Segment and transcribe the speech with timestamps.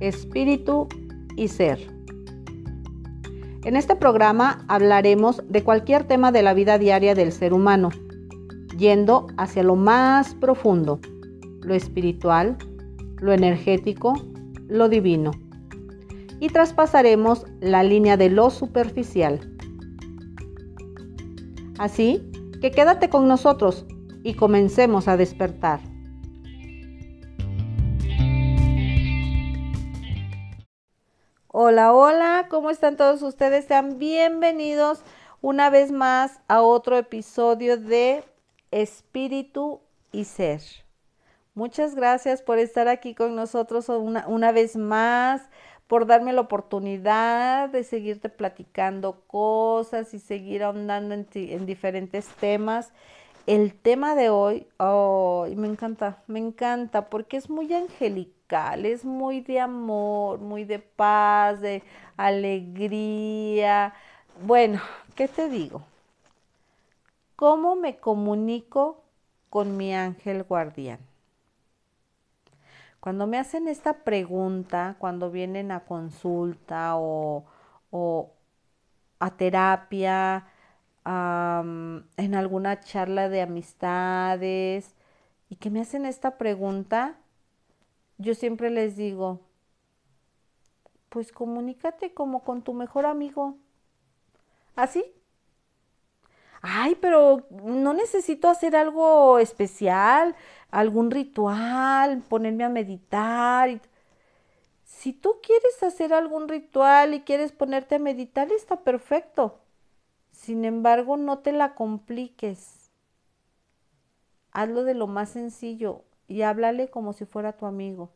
[0.00, 0.88] espíritu
[1.36, 1.78] y ser.
[3.64, 7.90] En este programa hablaremos de cualquier tema de la vida diaria del ser humano,
[8.76, 11.00] yendo hacia lo más profundo,
[11.60, 12.56] lo espiritual,
[13.20, 14.14] lo energético,
[14.68, 15.32] lo divino.
[16.40, 19.40] Y traspasaremos la línea de lo superficial.
[21.78, 22.30] Así
[22.60, 23.86] que quédate con nosotros
[24.22, 25.80] y comencemos a despertar.
[31.70, 33.66] Hola, hola, ¿cómo están todos ustedes?
[33.66, 35.02] Sean bienvenidos
[35.42, 38.24] una vez más a otro episodio de
[38.70, 40.62] Espíritu y Ser.
[41.52, 45.42] Muchas gracias por estar aquí con nosotros una, una vez más,
[45.88, 52.94] por darme la oportunidad de seguirte platicando cosas y seguir ahondando en, en diferentes temas.
[53.46, 54.66] El tema de hoy,
[55.54, 61.60] me encanta, me encanta porque es muy angelical es muy de amor, muy de paz,
[61.60, 61.82] de
[62.16, 63.92] alegría.
[64.42, 64.80] Bueno,
[65.14, 65.82] ¿qué te digo?
[67.36, 69.02] ¿Cómo me comunico
[69.50, 70.98] con mi ángel guardián?
[73.00, 77.44] Cuando me hacen esta pregunta, cuando vienen a consulta o,
[79.20, 80.46] a terapia,
[81.04, 84.94] en alguna charla de amistades,
[85.50, 87.16] y que me hacen esta pregunta,
[88.18, 89.40] yo siempre les digo,
[91.08, 93.56] pues comunícate como con tu mejor amigo.
[94.76, 95.04] ¿Así?
[96.60, 100.34] Ay, pero no necesito hacer algo especial,
[100.70, 103.80] algún ritual, ponerme a meditar.
[104.84, 109.60] Si tú quieres hacer algún ritual y quieres ponerte a meditar, está perfecto.
[110.32, 112.90] Sin embargo, no te la compliques.
[114.50, 118.10] Hazlo de lo más sencillo y háblale como si fuera tu amigo.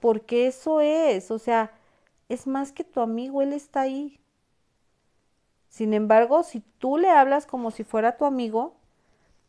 [0.00, 1.72] Porque eso es, o sea,
[2.28, 4.20] es más que tu amigo, él está ahí.
[5.68, 8.74] Sin embargo, si tú le hablas como si fuera tu amigo,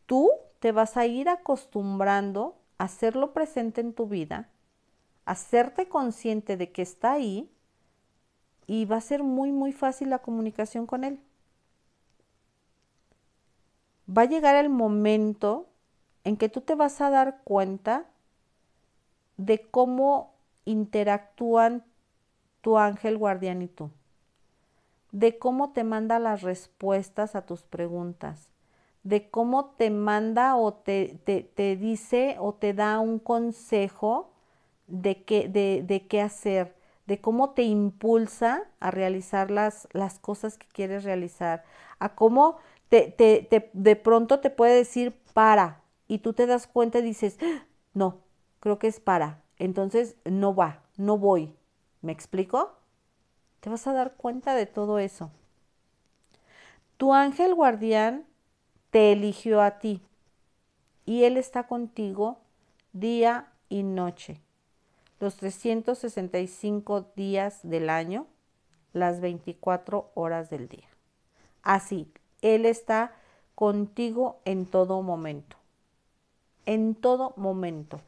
[0.05, 4.49] tú te vas a ir acostumbrando a hacerlo presente en tu vida,
[5.25, 7.49] hacerte consciente de que está ahí
[8.67, 11.19] y va a ser muy, muy fácil la comunicación con él.
[14.07, 15.67] Va a llegar el momento
[16.25, 18.05] en que tú te vas a dar cuenta
[19.37, 20.33] de cómo
[20.65, 21.85] interactúan
[22.61, 23.91] tu ángel guardián y tú,
[25.11, 28.49] de cómo te manda las respuestas a tus preguntas,
[29.03, 34.31] de cómo te manda o te, te, dice o te da un consejo
[34.87, 36.75] de qué, de, de qué hacer,
[37.05, 41.63] de cómo te impulsa a realizar las, las cosas que quieres realizar,
[41.99, 42.57] a cómo
[42.89, 47.37] te, te, de pronto te puede decir para, y tú te das cuenta y dices,
[47.41, 47.65] ¡Ah!
[47.93, 48.19] no,
[48.59, 49.41] creo que es para.
[49.57, 51.55] Entonces no va, no voy.
[52.01, 52.73] ¿Me explico?
[53.59, 55.31] Te vas a dar cuenta de todo eso.
[56.97, 58.25] Tu ángel guardián
[58.89, 60.01] te eligió a ti
[61.05, 62.39] y él está contigo
[62.93, 64.39] día y noche,
[65.19, 68.27] los 365 días del año,
[68.93, 70.87] las 24 horas del día.
[71.61, 72.11] Así,
[72.41, 73.13] él está
[73.55, 75.54] contigo en todo momento
[76.65, 78.01] en todo momento.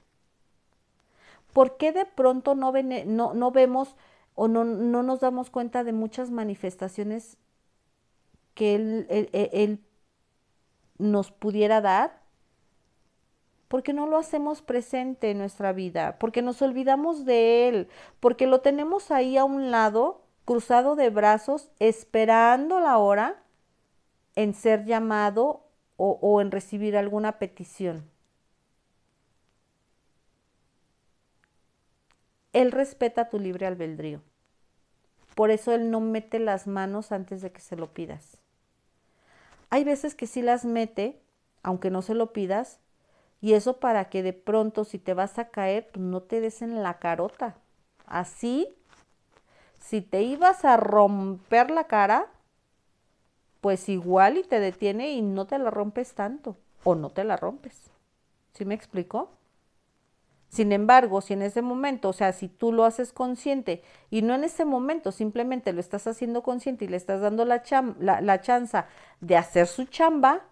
[1.53, 3.95] ¿Por qué de pronto no, no, vemos
[4.35, 7.37] o no, nos damos cuenta de muchas manifestaciones
[8.53, 9.79] que él, él
[10.97, 12.27] nos pudiera dar?
[13.67, 18.61] porque no lo hacemos presente en nuestra vida, porque nos olvidamos de Él, porque lo
[18.61, 23.43] tenemos ahí a un lado, cruzado de brazos, esperando la hora
[24.35, 25.63] en ser llamado
[25.97, 28.09] o en recibir alguna petición.
[32.57, 34.23] Él respeta tu libre albedrío.
[35.35, 38.37] Por eso Él no mete las manos antes de que se lo pidas.
[39.69, 41.21] Hay veces que sí las mete,
[41.61, 42.79] aunque no se lo pidas,
[43.41, 46.81] y eso para que de pronto si te vas a caer, no te des en
[46.81, 47.57] la carota.
[48.07, 48.67] Así,
[49.79, 52.25] si te ibas a romper la cara,
[53.61, 57.37] pues igual y te detiene y no te la rompes tanto, o no te la
[57.37, 57.91] rompes.
[58.53, 59.36] ¿Sí me explicó?
[60.49, 64.33] Sin embargo, si en ese momento, o sea, si tú lo haces consciente y no
[64.35, 67.63] en ese momento, simplemente lo estás haciendo consciente y le estás dando la,
[67.99, 68.87] la, la chanza
[69.21, 70.43] de hacer su chamba,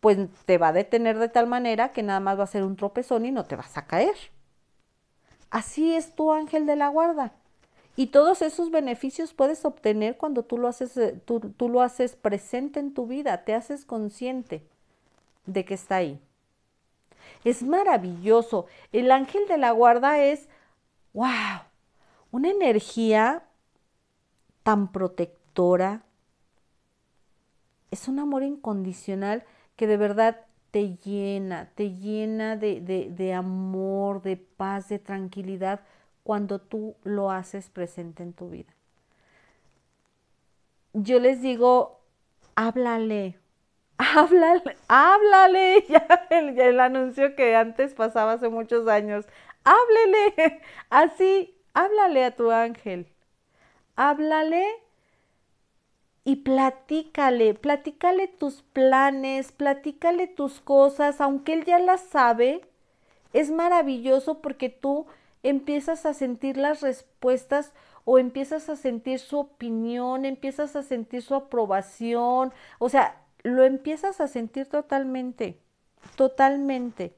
[0.00, 2.76] pues te va a detener de tal manera que nada más va a ser un
[2.76, 4.14] tropezón y no te vas a caer.
[5.50, 7.32] Así es tu ángel de la guarda.
[7.96, 12.14] Y todos esos beneficios puedes obtener cuando tú lo haces, eh, tú, tú lo haces
[12.16, 14.62] presente en tu vida, te haces consciente
[15.46, 16.20] de que está ahí.
[17.44, 18.66] Es maravilloso.
[18.92, 20.48] El ángel de la guarda es,
[21.12, 21.62] wow,
[22.30, 23.44] una energía
[24.62, 26.02] tan protectora.
[27.90, 29.44] Es un amor incondicional
[29.76, 35.80] que de verdad te llena, te llena de, de, amor, de paz, de tranquilidad
[36.22, 38.74] cuando tú lo haces presente en tu vida.
[40.92, 42.00] Yo les digo,
[42.54, 43.38] háblale,
[43.98, 49.26] háblale, háblale, ya el, el anuncio que antes pasaba hace muchos años,
[49.64, 53.06] háblele, así, háblale a tu ángel,
[53.96, 54.64] háblale
[56.24, 62.62] y platícale, platícale tus planes, platícale tus cosas, aunque él ya las sabe,
[63.32, 65.06] es maravilloso porque tú
[65.42, 67.72] empiezas a sentir las respuestas
[68.04, 74.20] o empiezas a sentir su opinión, empiezas a sentir su aprobación, o sea, lo empiezas
[74.20, 75.60] a sentir totalmente,
[76.16, 77.14] totalmente.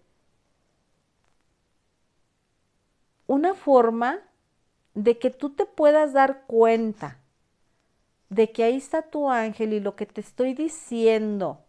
[3.27, 4.21] Una forma
[4.95, 7.19] de que tú te puedas dar cuenta
[8.31, 11.67] de que ahí está tu ángel y lo que te estoy diciendo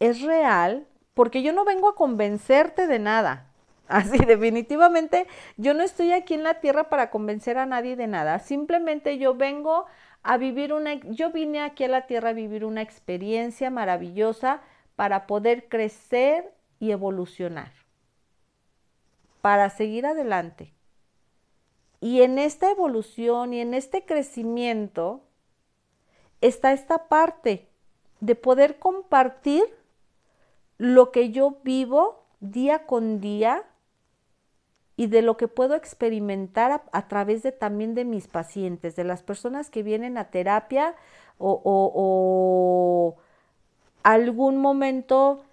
[0.00, 3.46] es real, porque yo no vengo a convencerte de nada.
[3.88, 5.26] Así, definitivamente,
[5.56, 8.38] yo no estoy aquí en la tierra para convencer a nadie de nada.
[8.38, 9.86] Simplemente yo vengo
[10.28, 14.60] a vivir una, yo vine aquí a la tierra a vivir una experiencia maravillosa
[14.94, 17.72] para poder crecer y evolucionar,
[19.40, 20.74] para seguir adelante.
[22.02, 25.22] Y en esta evolución y en este crecimiento
[26.42, 27.66] está esta parte
[28.20, 29.64] de poder compartir
[30.76, 33.64] lo que yo vivo día con día
[34.98, 39.22] y de lo que puedo experimentar a, través de también de mis pacientes, de las
[39.22, 40.96] personas que vienen a terapia
[41.38, 43.16] o,
[44.02, 45.44] algún momento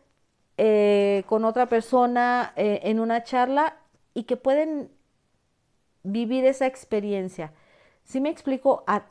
[0.57, 3.77] eh, con otra persona eh, en una charla
[4.15, 4.89] y que pueden
[6.01, 7.53] vivir esa experiencia.
[8.03, 9.05] Si me explico, a,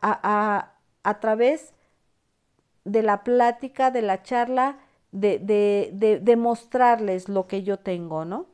[1.04, 1.75] a, través
[2.84, 4.78] de la plática, de la charla,
[5.12, 8.46] de, de, de, mostrarles lo que yo tengo, ¿no?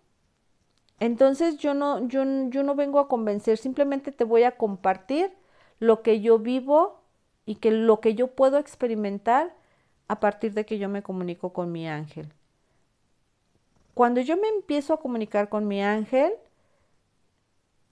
[1.01, 5.33] Entonces yo no, yo, yo no vengo a convencer, simplemente te voy a compartir
[5.79, 7.01] lo que yo vivo
[7.47, 9.55] y que lo que yo puedo experimentar
[10.09, 12.33] a partir de que yo me comunico con mi ángel.
[13.95, 16.33] Cuando yo me empiezo a comunicar con mi ángel,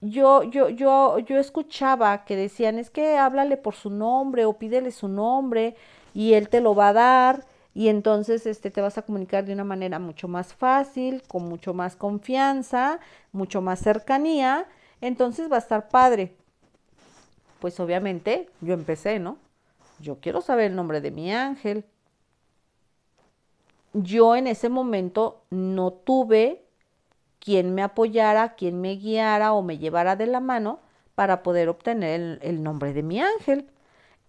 [0.01, 4.91] yo, yo, yo, yo escuchaba que decían, es que háblale por su nombre o pídele
[4.91, 5.75] su nombre
[6.13, 7.45] y él te lo va a dar
[7.79, 11.73] y entonces este, te vas a comunicar de una manera mucho más fácil, con mucho
[11.73, 12.99] más confianza,
[13.31, 14.65] mucho más cercanía,
[14.99, 16.35] entonces va a estar padre.
[17.61, 19.37] Pues obviamente yo empecé, ¿no?
[20.01, 21.85] Yo quiero saber el nombre de mi ángel.
[23.93, 26.65] Yo en ese momento no tuve
[27.39, 30.81] quien me apoyara, quien me guiara o me llevara de la mano
[31.15, 33.69] para poder obtener el, nombre de mi ángel.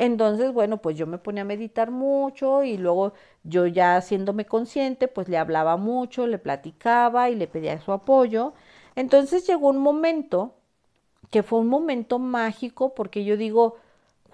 [0.00, 3.12] Entonces, bueno, pues yo me ponía a meditar mucho y luego
[3.44, 8.54] yo ya haciéndome consciente, pues le hablaba mucho, le platicaba y le pedía su apoyo.
[8.96, 10.54] Entonces llegó un momento
[11.30, 13.76] que fue un momento mágico porque yo digo,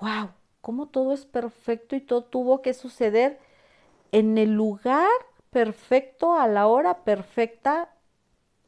[0.01, 0.31] wow,
[0.63, 3.39] cómo todo es perfecto y todo tuvo que suceder
[4.13, 5.09] en el lugar
[5.51, 7.91] perfecto, a la hora perfecta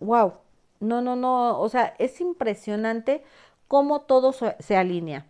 [0.00, 0.34] wow,
[0.80, 3.22] no, no, no, o sea, es impresionante
[3.68, 5.26] cómo todo se, alinea.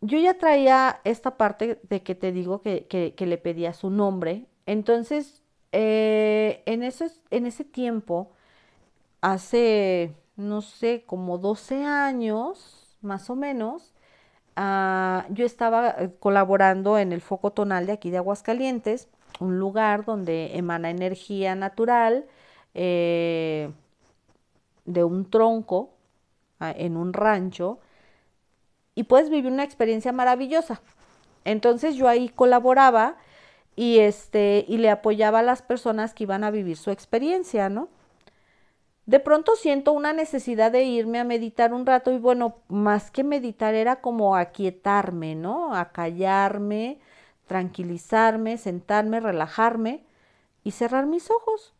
[0.00, 5.42] Yo ya traía esta parte de que te digo que, le pedía su nombre, entonces
[5.72, 8.32] eh, en, ese, en ese tiempo,
[9.20, 13.94] hace, no sé, como 12 años, más o menos,
[14.56, 20.04] ah, yo estaba eh, colaborando en el foco tonal de aquí de Aguascalientes un lugar
[20.04, 22.26] donde emana energía natural
[22.74, 23.70] eh,
[24.84, 25.90] de un tronco
[26.58, 27.78] ah, en un rancho
[29.00, 30.82] y puedes vivir una experiencia maravillosa.
[31.46, 33.16] Entonces yo ahí colaboraba
[33.74, 37.88] y este y le apoyaba a las personas que iban a vivir su experiencia, ¿no?
[39.06, 43.24] De pronto siento una necesidad de irme a meditar un rato y bueno, más que
[43.24, 45.74] meditar era como aquietarme, ¿no?
[45.74, 46.98] A callarme,
[47.46, 50.04] tranquilizarme, sentarme, relajarme
[50.62, 51.72] y cerrar mis ojos.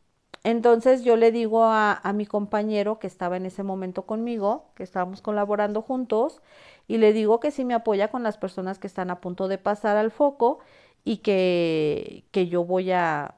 [0.43, 5.21] Entonces yo le digo a, mi compañero que estaba en ese momento conmigo, que estábamos
[5.21, 6.41] colaborando juntos,
[6.89, 9.59] y le digo que sí me apoya con las personas que están a punto de
[9.59, 10.61] pasar al foco
[11.05, 13.37] y que, que yo voy a,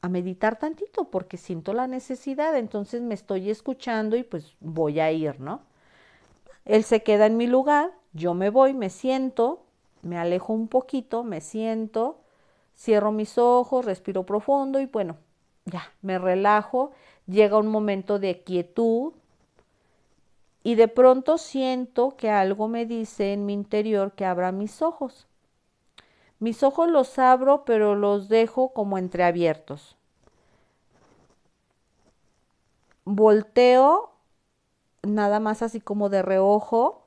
[0.00, 5.12] a meditar tantito porque siento la necesidad, entonces me estoy escuchando y pues voy a
[5.12, 5.62] ir, ¿no?
[6.64, 9.64] Él se queda en mi lugar, yo me voy, me siento,
[10.02, 12.20] me alejo un poquito, me siento,
[12.78, 15.16] Cierro mis ojos, respiro profundo y bueno,
[15.70, 16.92] ya, me relajo,
[17.26, 19.12] llega un momento de quietud
[20.62, 25.26] y de pronto siento que algo me dice en mi interior que abra mis ojos.
[26.40, 29.96] Mis ojos los abro, pero los dejo como entreabiertos.
[33.04, 34.12] Volteo
[35.02, 37.04] nada más así como de reojo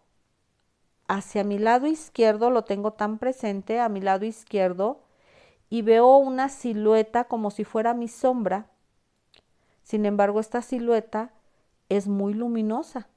[1.08, 5.01] hacia mi lado izquierdo, lo tengo tan presente, a mi lado izquierdo,
[5.72, 8.68] y veo una silueta como si fuera mi sombra.
[9.84, 11.32] Sin embargo, esta silueta
[11.88, 13.08] es muy luminosa.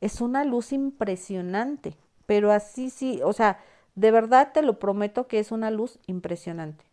[0.00, 1.96] Es una luz impresionante,
[2.26, 3.60] pero así sí, o sea,
[3.94, 6.84] de verdad te lo prometo que es una luz impresionante.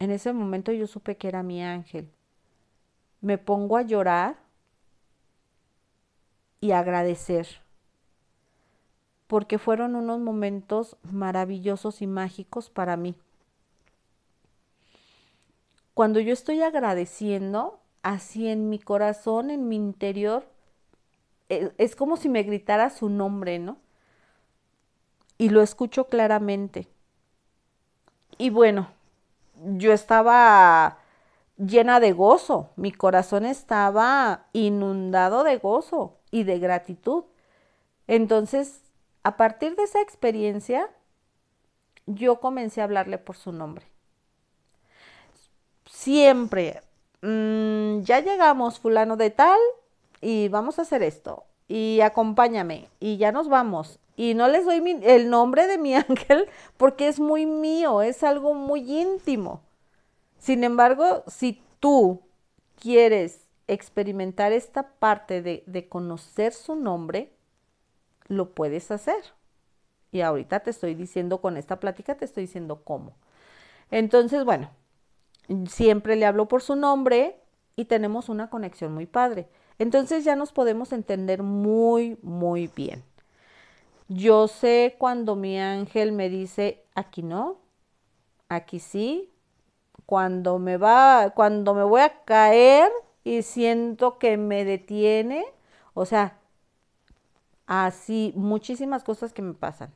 [0.00, 2.10] En ese momento yo supe que era mi ángel.
[3.20, 4.38] Me pongo a llorar
[6.60, 7.46] y agradecer,
[9.30, 13.14] porque fueron unos momentos maravillosos y mágicos para mí.
[15.94, 20.48] Cuando yo estoy agradeciendo, así en mi corazón, en mi interior,
[21.48, 23.76] e, es como si me gritara su nombre, ¿no?
[25.38, 26.88] Y lo escucho claramente.
[28.36, 28.88] Y bueno,
[29.76, 30.98] yo estaba
[31.56, 37.22] llena de gozo, mi corazón estaba inundado de gozo y de gratitud.
[38.08, 38.89] Entonces,
[39.22, 40.88] a partir de esa experiencia,
[42.06, 43.86] yo comencé a hablarle por su nombre.
[45.86, 46.82] Siempre,
[47.22, 49.58] mm, ya llegamos fulano de tal
[50.20, 53.98] y vamos a hacer esto y acompáñame y ya nos vamos.
[54.16, 58.54] Y no les doy el nombre de mi ángel porque es muy mío, es algo
[58.54, 59.62] muy íntimo.
[60.38, 62.22] Sin embargo, si tú
[62.80, 67.32] quieres experimentar esta parte de, conocer su nombre,
[68.30, 69.22] lo puedes hacer.
[70.12, 73.12] Y ahorita te estoy diciendo, con esta plática te estoy diciendo cómo.
[73.90, 74.70] Entonces, bueno,
[75.68, 77.36] siempre le hablo por su nombre
[77.76, 79.48] y tenemos una conexión muy padre.
[79.78, 83.02] Entonces ya nos podemos entender muy, muy bien.
[84.08, 87.58] Yo sé cuando mi ángel me dice, aquí no,
[88.48, 89.32] aquí sí,
[90.06, 92.90] cuando me va, cuando me voy a caer,
[93.24, 95.44] y siento que me detiene.
[95.94, 96.39] O sea,
[97.70, 99.92] así muchísimas cosas que me pasan.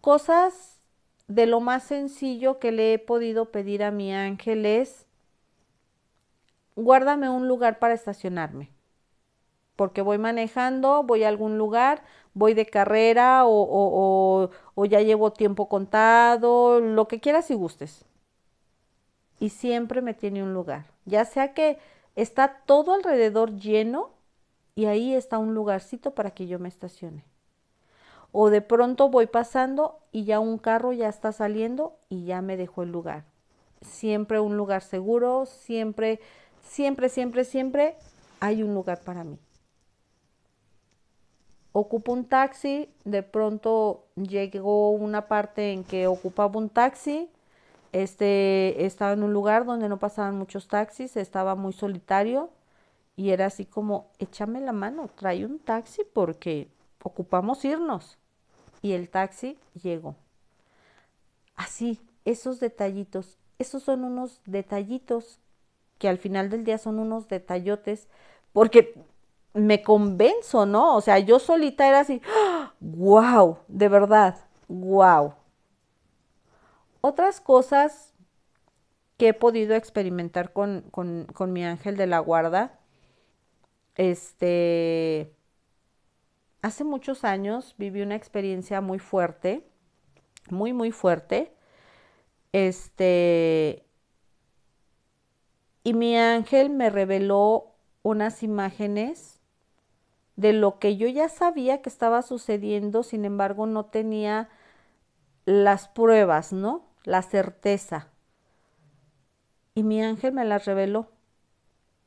[0.00, 0.80] Cosas
[1.26, 5.06] de lo más sencillo que le he podido pedir a mi ángel es,
[6.76, 8.70] guárdame un lugar para estacionarme.
[9.74, 12.02] Porque voy manejando, voy a algún lugar,
[12.34, 18.06] voy de carrera o, o ya llevo tiempo contado, lo que quieras y gustes
[19.38, 20.86] y siempre me tiene un lugar.
[21.04, 21.78] Ya sea que
[22.14, 24.10] está todo alrededor lleno
[24.76, 27.24] y ahí está un lugarcito para que yo me estacione.
[28.30, 32.58] O de pronto voy pasando y ya un carro ya está saliendo y ya me
[32.58, 33.24] dejó el lugar.
[33.80, 36.20] Siempre un lugar seguro, siempre,
[36.62, 37.96] siempre, siempre, siempre
[38.38, 39.38] hay un lugar para mí.
[41.72, 47.30] Ocupo un taxi, de pronto llegó una parte en que ocupaba un taxi,
[47.92, 52.50] este, estaba en un lugar donde no pasaban muchos taxis, estaba muy solitario
[53.16, 56.68] y era así como, échame la mano, trae un taxi porque
[57.02, 58.18] ocupamos irnos.
[58.82, 60.16] Y el taxi llegó.
[61.54, 65.40] Así, esos detallitos, esos son unos detallitos
[65.98, 68.08] que al final del día son unos detallotes,
[68.52, 68.94] porque
[69.54, 70.94] me convenzo, ¿no?
[70.96, 72.20] O sea, yo solita era así,
[72.80, 74.36] wow, de verdad,
[74.68, 75.34] wow.
[77.00, 78.12] Otras cosas
[79.16, 80.84] que he podido experimentar con,
[81.48, 82.78] mi ángel de la guarda,
[83.96, 85.32] este,
[86.62, 89.66] hace muchos años viví una experiencia muy fuerte,
[90.50, 91.52] muy, muy fuerte,
[92.52, 93.84] este,
[95.82, 99.40] y mi ángel me reveló unas imágenes
[100.36, 104.48] de lo que yo ya sabía que estaba sucediendo, sin embargo no tenía
[105.44, 106.86] las pruebas, ¿no?
[107.06, 108.08] la certeza.
[109.74, 111.08] Y mi ángel me la reveló.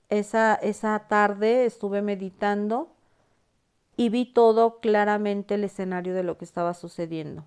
[0.10, 2.90] Esa, esa tarde estuve meditando
[3.96, 7.46] y vi todo claramente el escenario de lo que estaba sucediendo.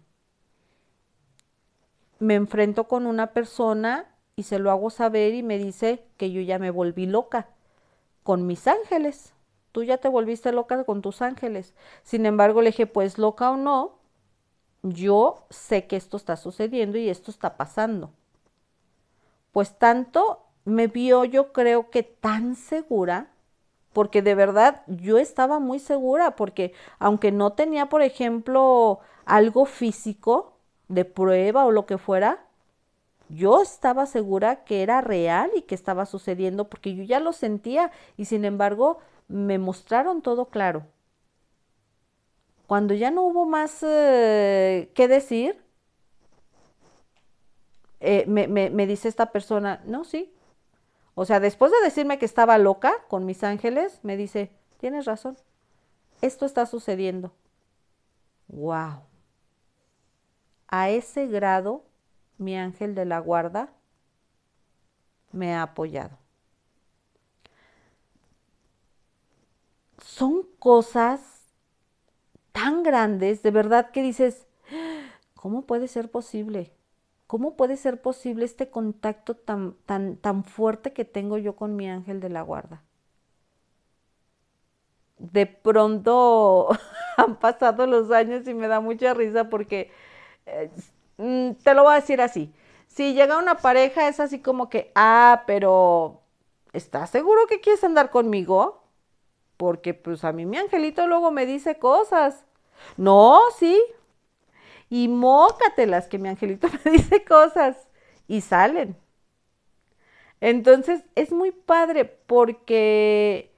[2.19, 6.40] Me enfrento con una persona y se lo hago saber y me dice que yo
[6.40, 7.49] ya me volví loca
[8.23, 9.35] con mis ángeles.
[9.73, 11.75] Tú ya te volviste loca con tus ángeles.
[12.02, 13.99] Sin embargo, le dije, pues loca o no,
[14.83, 18.11] yo sé que esto está sucediendo y esto está pasando.
[19.52, 23.28] Pues tanto me vio yo creo que tan segura
[23.92, 30.54] porque de verdad yo estaba muy segura, porque aunque no tenía, por ejemplo, algo físico
[30.88, 32.45] de prueba o lo que fuera,
[33.28, 37.90] yo estaba segura que era real y que estaba sucediendo porque yo ya lo sentía
[38.16, 40.85] y sin embargo me mostraron todo claro.
[42.66, 45.61] Cuando ya no hubo más eh, que decir,
[48.00, 50.32] eh, me, me dice esta persona, no, sí.
[51.14, 55.37] O sea, después de decirme que estaba loca con mis ángeles, me dice, tienes razón,
[56.23, 57.33] esto está sucediendo.
[58.49, 59.02] ¡Wow!
[60.69, 61.85] A ese grado
[62.38, 63.71] mi ángel de la guarda
[65.33, 66.19] me ha apoyado.
[70.02, 71.21] Son cosas
[72.52, 74.47] tan grandes, de verdad que dices,
[75.35, 76.73] ¿cómo puede ser posible?
[77.33, 81.89] ¿Cómo puede ser posible este contacto tan, tan, tan fuerte que tengo yo con mi
[81.89, 82.83] ángel de la guarda?
[85.19, 86.69] De pronto
[87.17, 89.91] han pasado los años y me da mucha risa porque
[90.47, 90.71] eh,
[91.19, 92.53] Mm, te lo voy a decir así.
[92.89, 96.23] Si llega una pareja es así como que, ah, pero
[96.75, 98.83] ¿estás seguro que quieres andar conmigo?
[99.59, 102.45] Porque pues a mí mi angelito luego me dice cosas.
[102.99, 103.81] No, sí.
[104.93, 107.89] Y mócatelas que mi angelito me dice cosas.
[108.29, 108.95] Y salen.
[110.43, 113.55] Entonces es muy padre porque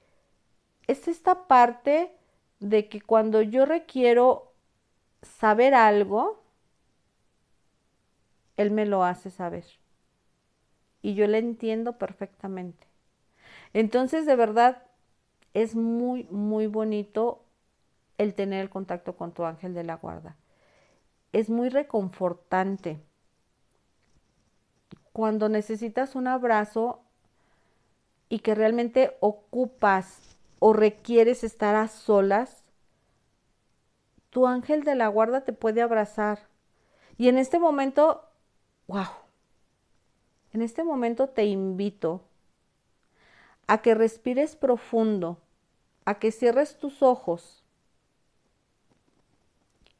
[0.87, 2.15] es esta parte
[2.61, 4.53] de que cuando yo requiero
[5.23, 6.41] saber algo,
[8.55, 9.65] él me lo hace saber.
[11.01, 12.87] Y yo le entiendo perfectamente.
[13.73, 14.83] Entonces, de verdad,
[15.53, 17.43] es muy, muy bonito
[18.17, 20.37] el tener el contacto con tu ángel de la guarda.
[21.35, 23.03] Es muy reconfortante.
[25.11, 27.01] Cuando necesitas un abrazo
[28.29, 32.63] y que realmente ocupas o requieres estar a solas,
[34.29, 36.47] tu ángel de la guarda te puede abrazar.
[37.17, 38.23] Y en este momento
[38.87, 39.03] wow.
[40.53, 42.21] En este momento te invito
[43.67, 45.41] a que respires profundo,
[46.05, 47.64] a que cierres tus ojos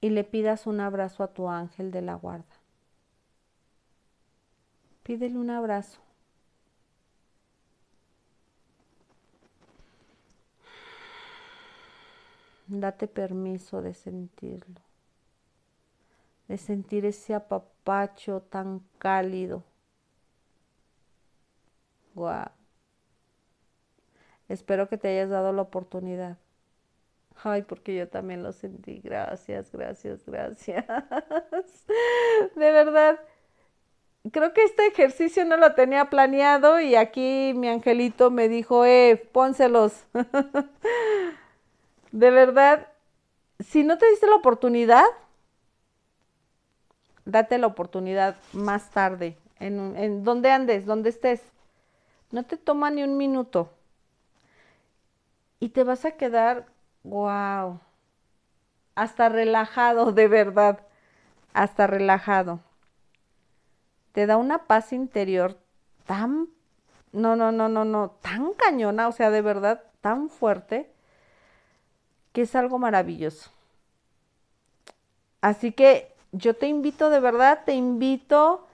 [0.05, 2.45] y le pidas un abrazo a tu ángel de la guarda.
[5.01, 5.99] Pídele un abrazo.
[12.67, 14.79] Date permiso de sentirlo
[16.47, 19.63] de sentir ese apapacho tan cálido.
[22.13, 22.51] Guau.
[24.49, 26.37] Espero que te hayas dado la oportunidad.
[27.43, 29.01] Ay, porque yo también lo sentí.
[29.03, 30.85] Gracias, gracias, gracias.
[32.55, 33.19] De verdad.
[34.31, 39.17] Creo que este ejercicio no lo tenía planeado y aquí mi angelito me dijo, eh,
[39.31, 40.05] pónselos.
[42.11, 42.87] De verdad,
[43.59, 45.03] si no te diste la oportunidad,
[47.25, 51.41] date la oportunidad más tarde, en, en donde andes, donde estés.
[52.31, 53.69] No te toma ni un minuto.
[55.59, 56.65] Y te vas a quedar,
[57.05, 57.79] wow,
[58.95, 60.79] hasta relajado, de verdad,
[61.53, 62.59] hasta relajado.
[64.11, 65.57] Te da una paz interior
[66.05, 66.49] tan,
[67.11, 70.91] no, no, no, no, no, tan cañona, o sea, de verdad, tan fuerte,
[72.31, 73.51] que es algo maravilloso.
[75.41, 78.65] Así que yo te invito de verdad, te invito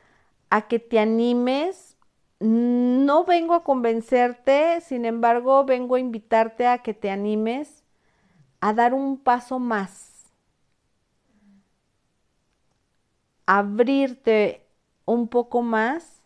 [0.50, 1.98] a que te animes.
[2.40, 7.82] No vengo a convencerte, sin embargo, vengo a invitarte a que te animes
[8.62, 10.32] a dar un paso más.
[13.46, 14.66] Abrirte
[15.06, 16.22] un poco más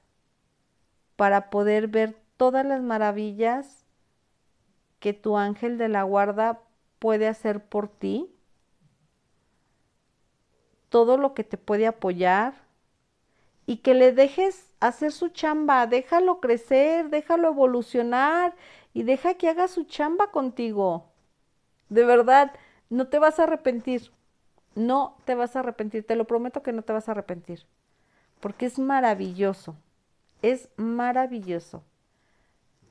[1.16, 3.86] para poder ver todas las maravillas
[5.00, 6.62] que tu ángel de la guarda
[7.00, 8.30] puede hacer por ti
[10.90, 12.54] todo lo que te puede apoyar
[13.66, 18.56] y que le dejes hacer su chamba, déjalo crecer, déjalo evolucionar
[18.94, 21.15] y deja que haga su chamba contigo.
[21.90, 22.52] De verdad,
[22.90, 24.12] no te vas a arrepentir,
[24.76, 27.66] no te vas a arrepentir, te lo prometo que no te vas a arrepentir,
[28.40, 29.76] porque es maravilloso,
[30.42, 31.84] es maravilloso.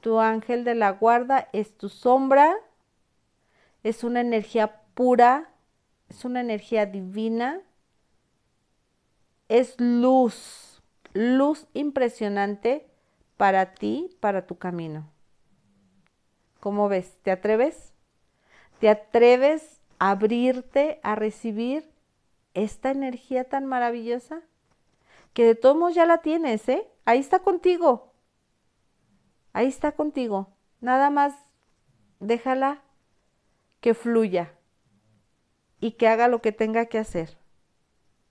[0.00, 2.54] Tu ángel de la guarda es tu sombra,
[3.82, 5.50] es una energía pura,
[6.08, 7.62] es una energía divina
[9.48, 12.86] es luz, luz impresionante
[13.36, 15.10] para ti, para tu camino.
[16.60, 17.18] ¿Cómo ves?
[17.22, 17.93] ¿Te atreves?
[18.80, 21.90] ¿Te atreves a abrirte a recibir
[22.54, 24.42] esta energía tan maravillosa?
[25.32, 26.86] Que de todos modos ya la tienes, ¿eh?
[27.04, 28.12] Ahí está contigo.
[29.52, 30.48] Ahí está contigo.
[30.80, 31.34] Nada más
[32.20, 32.82] déjala
[33.80, 34.52] que fluya
[35.80, 37.36] y que haga lo que tenga que hacer.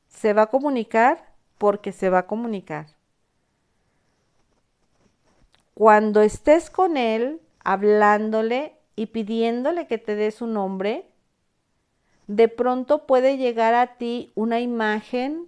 [0.07, 2.87] Se va a comunicar porque se va a comunicar.
[5.73, 11.07] Cuando estés con él, hablándole y pidiéndole que te dé su nombre,
[12.27, 15.47] de pronto puede llegar a ti una imagen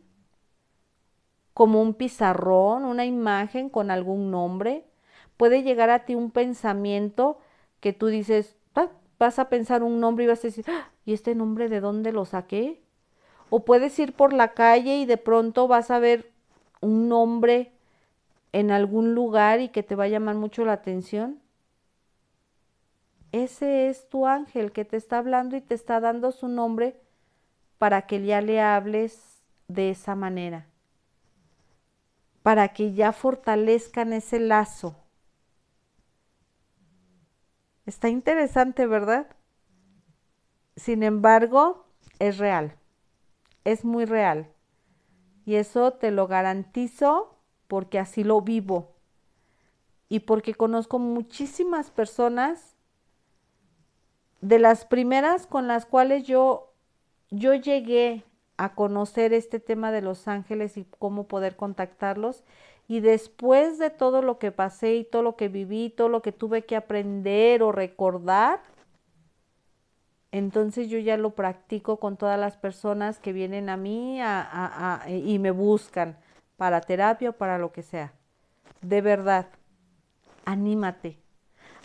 [1.53, 4.85] como un pizarrón, una imagen con algún nombre.
[5.37, 7.39] Puede llegar a ti un pensamiento
[7.79, 8.57] que tú dices,
[9.17, 12.11] vas a pensar un nombre y vas a decir, ah, ¿y este nombre de dónde
[12.11, 12.81] lo saqué?
[13.49, 16.31] O puedes ir por la calle y de pronto vas a ver
[16.81, 17.71] un nombre
[18.51, 21.39] en algún lugar y que te va a llamar mucho la atención.
[23.35, 27.01] Ese es tu ángel que te está hablando y te está dando su nombre
[27.77, 30.67] para que ya le hables de esa manera,
[32.43, 34.95] para que ya fortalezcan ese lazo.
[37.85, 39.27] Está interesante, ¿verdad?
[40.77, 41.87] Sin embargo,
[42.19, 42.77] es real,
[43.65, 44.47] es muy real.
[45.45, 48.95] Y eso te lo garantizo porque así lo vivo
[50.07, 52.74] y porque conozco muchísimas personas
[54.47, 56.71] de las primeras con las cuales yo,
[57.31, 58.23] yo llegué
[58.57, 62.43] a conocer este tema de los ángeles y cómo poder contactarlos.
[62.87, 66.31] Y después de todo lo que pasé y todo lo que viví, todo lo que
[66.31, 68.61] tuve que aprender o recordar,
[70.31, 74.19] entonces yo ya lo practico con todas las personas que vienen a mí
[75.07, 76.17] y me buscan
[76.55, 78.13] para terapia o para lo que sea.
[78.81, 79.47] De verdad,
[80.45, 81.17] anímate,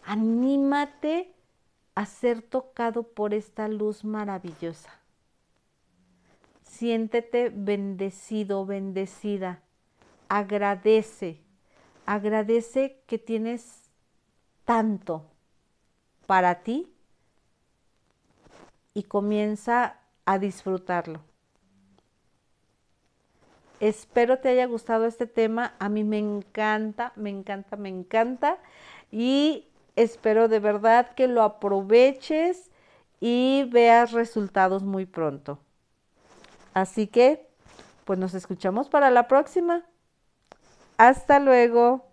[0.04, 1.32] anímate
[2.06, 4.90] ser tocado por esta luz maravillosa.
[6.62, 9.60] Siéntete bendecido, bendecida.
[10.28, 11.40] Agradece,
[12.06, 13.90] agradece que tienes
[14.64, 15.24] tanto
[16.26, 16.88] para ti
[18.94, 21.20] y comienza a disfrutarlo.
[23.80, 25.74] Espero te haya gustado este tema.
[25.78, 28.58] A mí me encanta, me encanta, me encanta.
[29.10, 29.69] Y
[30.00, 32.70] Espero de verdad que lo aproveches
[33.20, 35.58] y veas resultados muy pronto.
[36.72, 37.50] Así que,
[38.06, 39.84] pues nos escuchamos para la próxima.
[40.96, 42.06] Hasta luego.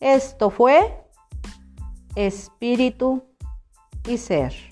[0.00, 1.04] Esto fue
[2.14, 3.22] Espíritu
[4.08, 4.69] y Ser.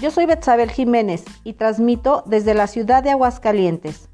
[0.00, 4.08] Yo soy Betsabel Jiménez y transmito desde la ciudad de Aguascalientes.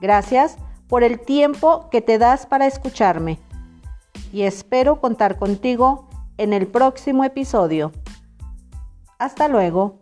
[0.00, 0.56] Gracias
[0.88, 3.38] por el tiempo que te das para escucharme
[4.32, 7.92] y espero contar contigo en el próximo episodio.
[9.18, 10.00] Hasta luego.